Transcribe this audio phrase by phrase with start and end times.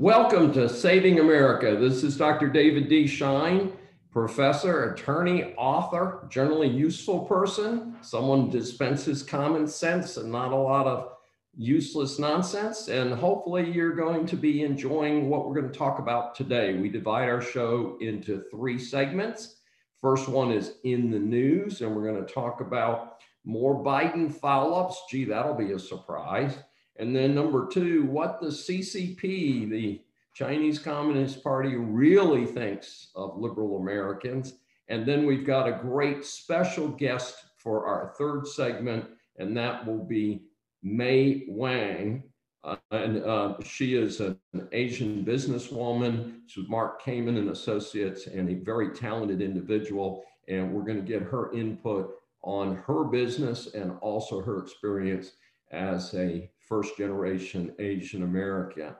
[0.00, 1.76] Welcome to Saving America.
[1.78, 2.48] This is Dr.
[2.48, 3.06] David D.
[3.06, 3.74] Shine,
[4.10, 11.16] professor, attorney, author, generally useful person, someone dispenses common sense and not a lot of
[11.54, 12.88] useless nonsense.
[12.88, 16.78] And hopefully, you're going to be enjoying what we're going to talk about today.
[16.78, 19.56] We divide our show into three segments.
[20.00, 24.74] First one is in the news, and we're going to talk about more Biden foul
[24.74, 25.00] ups.
[25.10, 26.56] Gee, that'll be a surprise.
[26.98, 30.02] And then number two, what the CCP, the
[30.34, 34.54] Chinese Communist Party, really thinks of liberal Americans.
[34.88, 39.06] And then we've got a great special guest for our third segment,
[39.38, 40.42] and that will be
[40.82, 42.22] May Wang.
[42.66, 44.36] Uh, and uh, she is an
[44.72, 46.40] Asian businesswoman.
[46.48, 50.24] She's Mark Kamin and Associates, and a very talented individual.
[50.48, 52.12] And we're going to get her input
[52.42, 55.32] on her business and also her experience
[55.70, 58.94] as a first generation Asian American.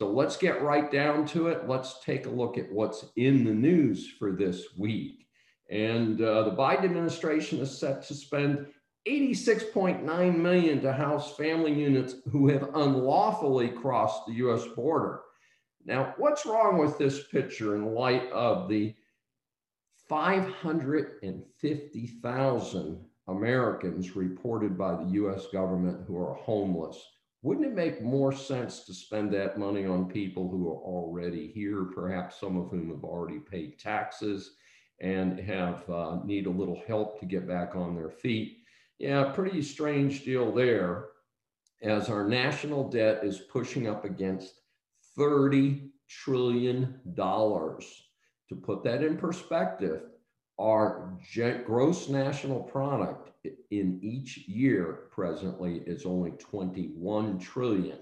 [0.00, 1.68] So let's get right down to it.
[1.68, 5.25] Let's take a look at what's in the news for this week.
[5.70, 8.66] And uh, the Biden administration is set to spend
[9.08, 15.22] 86.9 million to house family units who have unlawfully crossed the US border.
[15.84, 18.94] Now, what's wrong with this picture in light of the
[20.08, 27.04] 550,000 Americans reported by the US government who are homeless.
[27.42, 31.84] Wouldn't it make more sense to spend that money on people who are already here,
[31.84, 34.52] perhaps some of whom have already paid taxes
[35.00, 38.58] and have uh, need a little help to get back on their feet?
[38.98, 41.06] Yeah, pretty strange deal there
[41.82, 44.54] as our national debt is pushing up against
[45.16, 47.84] 30 trillion dollars
[48.48, 50.02] to put that in perspective,
[50.58, 51.18] our
[51.64, 53.32] gross national product
[53.70, 57.98] in each year presently is only 21 trillion.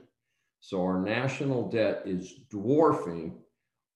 [0.60, 3.38] So our national debt is dwarfing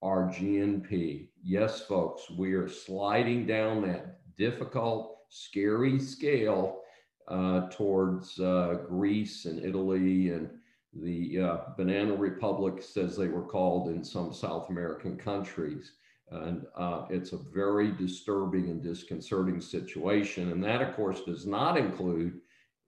[0.02, 1.27] our GNP.
[1.42, 6.80] Yes, folks, we are sliding down that difficult, scary scale
[7.28, 10.50] uh, towards uh, Greece and Italy and
[10.92, 15.92] the uh, Banana Republic, as they were called in some South American countries.
[16.30, 20.52] And uh, it's a very disturbing and disconcerting situation.
[20.52, 22.40] And that, of course, does not include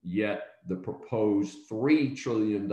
[0.02, 2.70] yet the proposed $3 trillion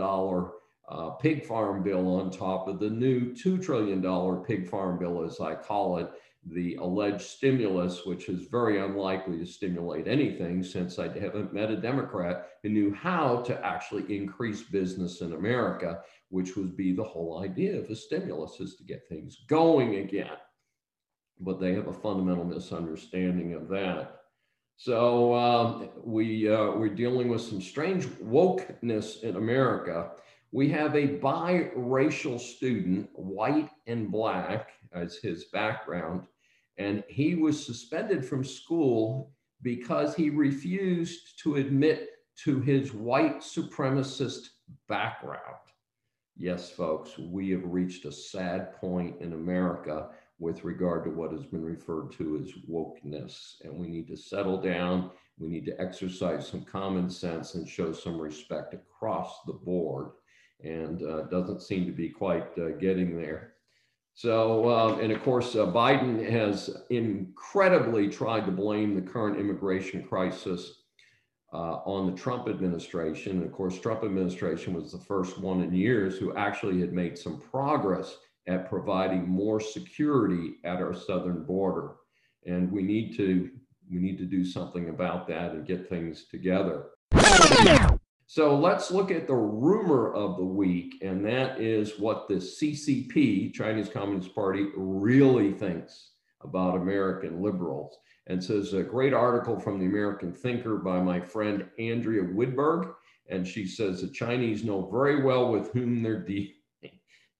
[0.90, 4.02] uh, pig farm bill on top of the new $2 trillion
[4.44, 6.10] pig farm bill, as I call it,
[6.50, 11.76] the alleged stimulus, which is very unlikely to stimulate anything since I haven't met a
[11.76, 16.00] Democrat who knew how to actually increase business in America,
[16.30, 20.36] which would be the whole idea of a stimulus is to get things going again
[21.40, 24.22] but they have a fundamental misunderstanding of that.
[24.76, 30.12] So um, we, uh, we're dealing with some strange wokeness in America.
[30.50, 36.26] We have a biracial student, white and black, as his background,
[36.78, 39.32] and he was suspended from school
[39.62, 42.10] because he refused to admit
[42.44, 44.48] to his white supremacist
[44.88, 45.56] background.
[46.36, 51.44] Yes, folks, we have reached a sad point in America with regard to what has
[51.44, 53.56] been referred to as wokeness.
[53.64, 55.10] And we need to settle down.
[55.36, 60.10] We need to exercise some common sense and show some respect across the board.
[60.62, 63.54] And uh, doesn't seem to be quite uh, getting there.
[64.14, 70.02] So, um, and of course, uh, Biden has incredibly tried to blame the current immigration
[70.02, 70.82] crisis
[71.52, 73.38] uh, on the Trump administration.
[73.38, 77.16] And of course, Trump administration was the first one in years who actually had made
[77.16, 78.16] some progress
[78.48, 81.92] at providing more security at our southern border.
[82.44, 83.50] And we need to
[83.90, 86.86] we need to do something about that and get things together.
[88.30, 93.54] So let's look at the rumor of the week, and that is what the CCP,
[93.54, 96.10] Chinese Communist Party, really thinks
[96.42, 97.96] about American liberals.
[98.26, 102.92] And so there's a great article from the American Thinker by my friend Andrea Widburg,
[103.30, 106.52] and she says the Chinese know very well with whom they're dealing.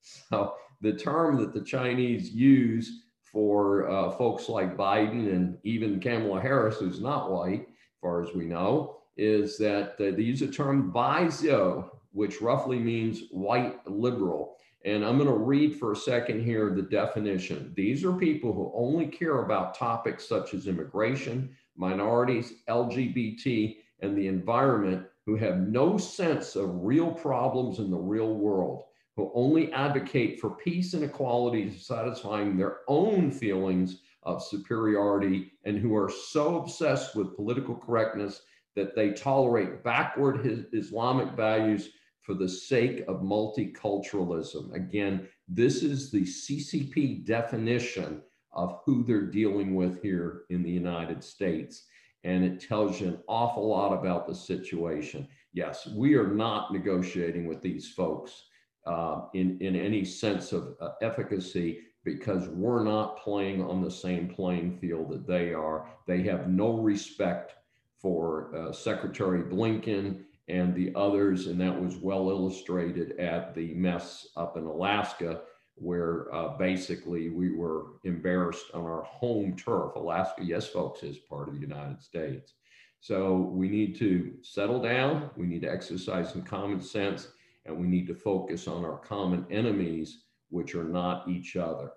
[0.01, 6.41] So the term that the Chinese use for uh, folks like Biden and even Kamala
[6.41, 10.47] Harris, who's not white, as far as we know, is that uh, they use the
[10.47, 14.55] term Baizuo, which roughly means white liberal.
[14.85, 17.73] And I'm going to read for a second here the definition.
[17.75, 24.27] These are people who only care about topics such as immigration, minorities, LGBT, and the
[24.27, 28.85] environment, who have no sense of real problems in the real world
[29.19, 35.93] who only advocate for peace and equality satisfying their own feelings of superiority and who
[35.93, 38.43] are so obsessed with political correctness
[38.75, 41.89] that they tolerate backward Islamic values
[42.21, 44.73] for the sake of multiculturalism.
[44.73, 48.21] Again, this is the CCP definition
[48.53, 51.85] of who they're dealing with here in the United States.
[52.23, 55.27] And it tells you an awful lot about the situation.
[55.53, 58.43] Yes, we are not negotiating with these folks
[58.85, 64.27] uh, in, in any sense of uh, efficacy because we're not playing on the same
[64.27, 65.87] playing field that they are.
[66.07, 67.53] They have no respect
[67.99, 74.27] for uh, Secretary Blinken and the others, and that was well illustrated at the mess
[74.35, 75.41] up in Alaska,
[75.75, 79.95] where uh, basically we were embarrassed on our home turf.
[79.95, 82.53] Alaska, yes, folks, is part of the United States.
[82.99, 87.29] So we need to settle down, we need to exercise some common sense,
[87.65, 91.91] and we need to focus on our common enemies, which are not each other.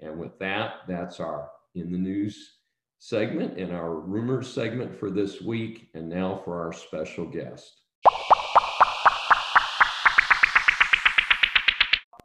[0.00, 2.57] And with that, that's our in the news
[2.98, 5.88] segment and our rumors segment for this week.
[5.94, 7.80] And now for our special guest.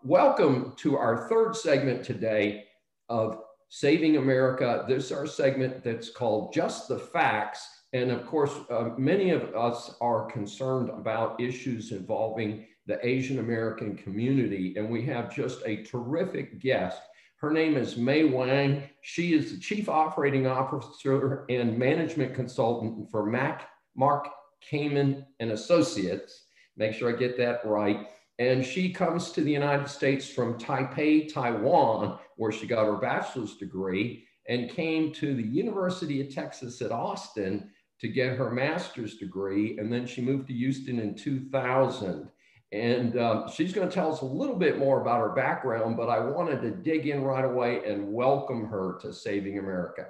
[0.03, 2.65] Welcome to our third segment today
[3.07, 3.39] of
[3.69, 4.83] Saving America.
[4.87, 7.65] This is our segment that's called Just the Facts.
[7.93, 13.95] And of course, uh, many of us are concerned about issues involving the Asian American
[13.95, 14.73] community.
[14.75, 17.01] And we have just a terrific guest
[17.43, 18.83] her name is May Wang.
[19.01, 23.67] She is the Chief Operating Officer and Management Consultant for Mac,
[23.97, 24.29] Mark
[24.71, 26.45] Kamin and Associates.
[26.77, 28.07] Make sure I get that right.
[28.39, 33.57] And she comes to the United States from Taipei, Taiwan, where she got her bachelor's
[33.57, 37.69] degree and came to the University of Texas at Austin
[37.99, 39.77] to get her master's degree.
[39.79, 42.29] And then she moved to Houston in 2000.
[42.73, 46.09] And um, she's going to tell us a little bit more about her background, but
[46.09, 50.07] I wanted to dig in right away and welcome her to Saving America.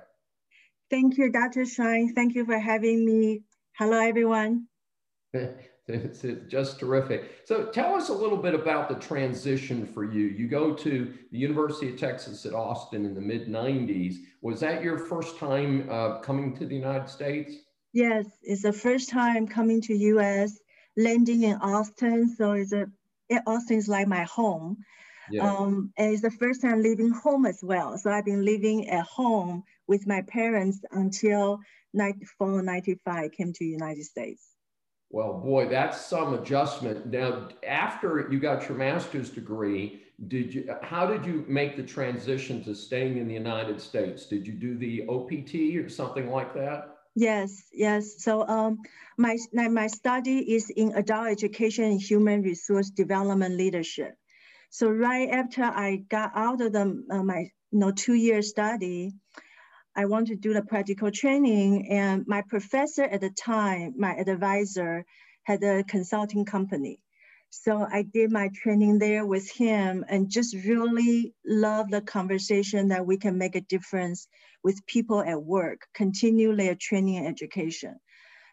[0.89, 1.65] Thank you, Dr.
[1.65, 2.13] Shine.
[2.15, 3.42] Thank you for having me.
[3.74, 4.68] Hello, everyone.
[5.88, 7.42] it's just terrific.
[7.44, 10.27] So tell us a little bit about the transition for you.
[10.27, 14.15] You go to the University of Texas at Austin in the mid 90s.
[14.42, 17.56] Was that your first time uh, coming to the United States?
[17.92, 20.57] Yes, it's the first time coming to US
[20.98, 22.34] landing in Austin.
[22.36, 22.88] So it's a,
[23.48, 24.78] Austin is like my home.
[25.31, 25.50] Yeah.
[25.50, 27.98] Um, and it's the first time leaving home as well.
[27.98, 31.60] So I've been living at home with my parents until
[31.94, 34.54] 94, 95, came to United States.
[35.10, 37.06] Well, boy, that's some adjustment.
[37.06, 40.75] Now, after you got your master's degree, did you?
[40.81, 44.25] How did you make the transition to staying in the United States?
[44.25, 46.93] Did you do the OPT or something like that?
[47.15, 48.24] Yes, yes.
[48.24, 48.80] So um,
[49.18, 54.15] my, my study is in adult education and human resource development leadership.
[54.71, 59.12] So right after I got out of the, uh, my you know, two-year study,
[59.95, 61.89] I want to do the practical training.
[61.92, 65.06] And my professor at the time, my advisor,
[65.44, 67.00] had a consulting company.
[67.62, 73.06] So I did my training there with him and just really love the conversation that
[73.06, 74.28] we can make a difference
[74.64, 78.00] with people at work, continue their training and education.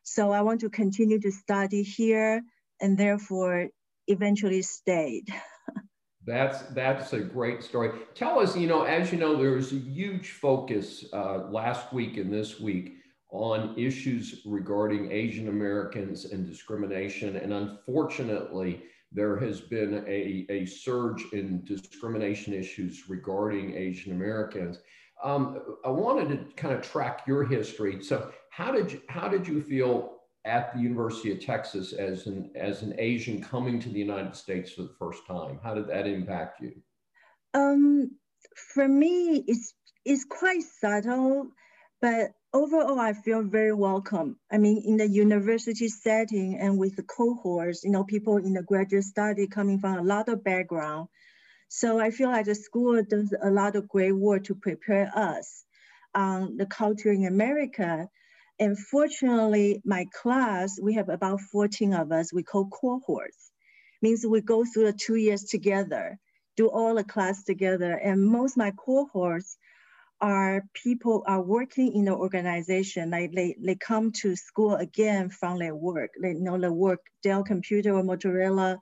[0.03, 2.43] So I want to continue to study here
[2.79, 3.69] and therefore
[4.07, 5.33] eventually stayed.
[6.27, 7.99] That's that's a great story.
[8.15, 12.19] Tell us, you know, as you know, there was a huge focus uh, last week
[12.19, 17.37] and this week on issues regarding Asian Americans and discrimination.
[17.37, 24.79] And unfortunately, there has been a, a surge in discrimination issues regarding Asian Americans.
[25.23, 28.03] Um, I wanted to kind of track your history.
[28.03, 32.51] So, how did you, how did you feel at the University of Texas as an
[32.55, 35.59] as an Asian coming to the United States for the first time?
[35.63, 36.73] How did that impact you?
[37.53, 38.13] Um,
[38.75, 39.75] for me, it's
[40.05, 41.49] it's quite subtle,
[42.01, 44.39] but overall, I feel very welcome.
[44.51, 48.63] I mean, in the university setting and with the cohorts, you know, people in the
[48.63, 51.09] graduate study coming from a lot of background.
[51.69, 55.65] So I feel like the school does a lot of great work to prepare us
[56.15, 58.09] on the culture in America.
[58.59, 63.53] And fortunately, my class, we have about 14 of us, we call cohorts.
[64.03, 66.19] Means we go through the two years together,
[66.57, 67.93] do all the class together.
[67.93, 69.57] And most my cohorts
[70.21, 73.11] are people are working in the organization.
[73.11, 76.11] Like they, they come to school again from their work.
[76.21, 78.79] They know the work Dell Computer or Motorola,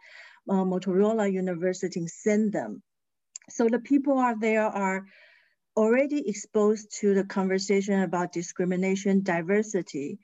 [0.48, 2.82] uh, Motorola University send them.
[3.50, 5.06] So the people are there are
[5.76, 10.18] already exposed to the conversation about discrimination, diversity.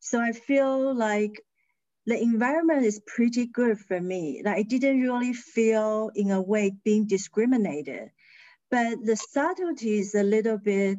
[0.00, 1.42] So I feel like
[2.06, 4.42] the environment is pretty good for me.
[4.44, 8.10] Like I didn't really feel in a way being discriminated,
[8.70, 10.98] but the subtlety is a little bit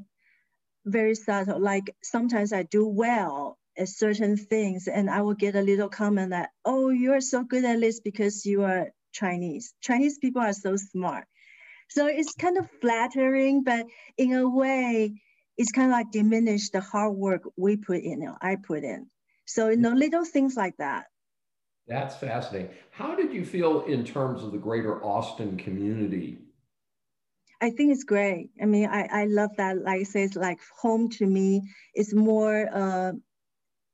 [0.85, 1.59] very subtle.
[1.59, 6.31] Like sometimes I do well at certain things and I will get a little comment
[6.31, 9.73] that, oh, you're so good at this because you are Chinese.
[9.81, 11.25] Chinese people are so smart.
[11.89, 13.85] So it's kind of flattering, but
[14.17, 15.21] in a way,
[15.57, 19.07] it's kind of like diminish the hard work we put in, know, I put in.
[19.45, 21.05] So, you know, little things like that.
[21.87, 22.71] That's fascinating.
[22.91, 26.39] How did you feel in terms of the greater Austin community?
[27.61, 28.49] I think it's great.
[28.61, 29.77] I mean, I, I love that.
[29.77, 31.61] Like I say, it's like home to me.
[31.93, 33.13] It's more, uh,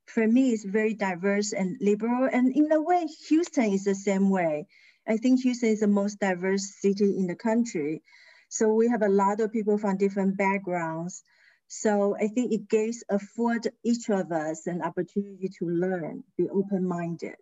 [0.08, 2.30] for me, it's very diverse and liberal.
[2.32, 4.68] And in a way, Houston is the same way.
[5.08, 8.04] I think Houston is the most diverse city in the country.
[8.50, 11.24] So we have a lot of people from different backgrounds.
[11.68, 17.36] So I think it gives afford each of us an opportunity to learn, be open-minded.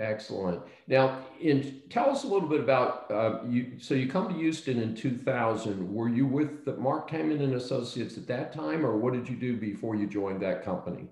[0.00, 0.62] Excellent.
[0.86, 3.72] Now, in, tell us a little bit about uh, you.
[3.78, 5.92] So you come to Houston in 2000.
[5.92, 9.58] Were you with Mark Kamin and Associates at that time, or what did you do
[9.58, 11.08] before you joined that company?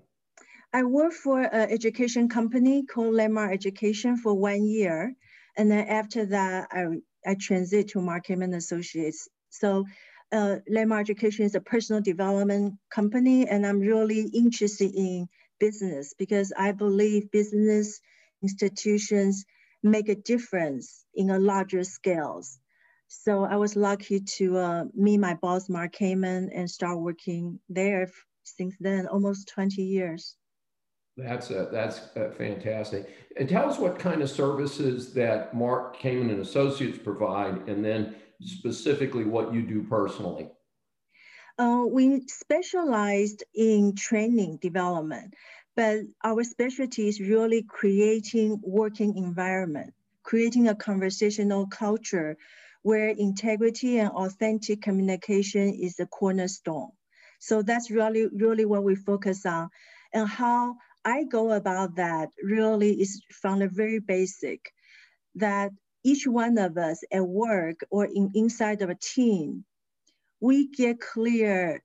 [0.73, 5.13] I worked for an education company called Landmark Education for one year,
[5.55, 6.85] and then after that, I
[7.23, 9.29] I transited to Mark Kamin Associates.
[9.51, 9.85] So
[10.31, 15.27] uh, Landmark Education is a personal development company, and I'm really interested in
[15.59, 18.01] business because I believe business
[18.41, 19.45] institutions
[19.83, 22.59] make a difference in a larger scales.
[23.07, 28.11] So I was lucky to uh, meet my boss, Mark Kamin, and start working there
[28.43, 30.35] since then, almost 20 years.
[31.17, 33.09] That's a, that's a fantastic.
[33.37, 38.15] And tell us what kind of services that Mark Kamin and Associates provide, and then
[38.41, 40.49] specifically what you do personally?
[41.57, 45.33] Uh, we specialized in training development,
[45.75, 52.37] but our specialty is really creating working environment, creating a conversational culture
[52.83, 56.89] where integrity and authentic communication is the cornerstone.
[57.39, 59.69] So that's really, really what we focus on.
[60.13, 64.71] And how I go about that really is from the very basic
[65.35, 65.71] that
[66.03, 69.65] each one of us at work or in inside of a team,
[70.41, 71.83] we get clear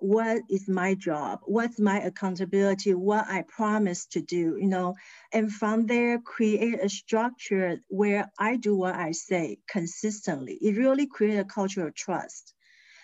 [0.00, 4.94] what is my job, what's my accountability, what I promise to do, you know,
[5.32, 10.54] and from there create a structure where I do what I say consistently.
[10.60, 12.54] It really create a culture of trust.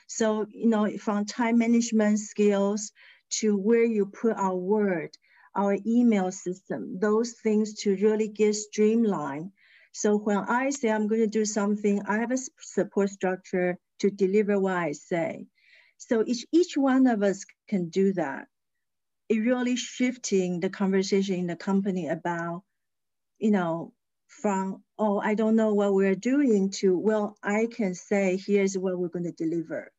[0.09, 2.93] So, you know, from time management skills
[3.41, 5.11] to where you put our word,
[5.55, 9.53] our email system, those things to really get streamlined
[9.93, 14.11] so when I say I'm going to do something, I have a support structure to
[14.11, 15.47] deliver what I say.
[15.99, 18.47] So each, each one of us can do that.
[19.29, 22.63] It really shifting the conversation in the company about,
[23.39, 23.93] you know,
[24.29, 28.99] from, oh, I don't know what we're doing to, well, I can say, here's what
[28.99, 29.93] we're going to deliver.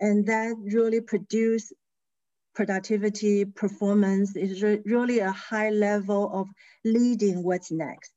[0.00, 1.72] And that really produce
[2.54, 6.48] productivity, performance is re really a high level of
[6.84, 8.12] leading what's next.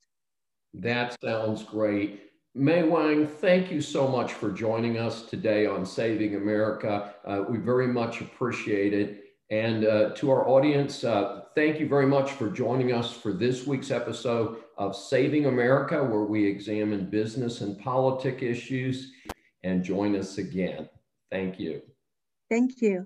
[0.73, 2.21] That sounds great.
[2.57, 7.13] May Wang, thank you so much for joining us today on Saving America.
[7.23, 9.25] Uh, we very much appreciate it.
[9.51, 13.67] And uh, to our audience, uh, thank you very much for joining us for this
[13.67, 19.11] week's episode of Saving America, where we examine business and politic issues.
[19.63, 20.89] And join us again.
[21.29, 21.83] Thank you.
[22.49, 23.05] Thank you.